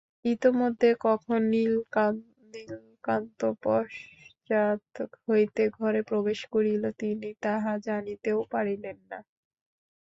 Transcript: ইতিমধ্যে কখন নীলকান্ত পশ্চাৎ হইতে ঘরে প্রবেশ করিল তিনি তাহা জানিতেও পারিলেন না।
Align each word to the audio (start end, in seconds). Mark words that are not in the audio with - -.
ইতিমধ্যে 0.25 0.89
কখন 1.05 1.39
নীলকান্ত 2.53 3.39
পশ্চাৎ 3.63 4.83
হইতে 5.23 5.63
ঘরে 5.77 6.01
প্রবেশ 6.03 6.39
করিল 6.53 6.83
তিনি 7.01 7.29
তাহা 7.43 7.73
জানিতেও 7.87 8.39
পারিলেন 8.53 8.97
না। 9.09 9.19